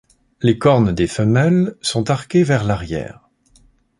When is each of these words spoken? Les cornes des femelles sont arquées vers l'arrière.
Les 0.41 0.57
cornes 0.57 0.93
des 0.95 1.05
femelles 1.05 1.75
sont 1.83 2.09
arquées 2.09 2.41
vers 2.41 2.63
l'arrière. 2.63 3.29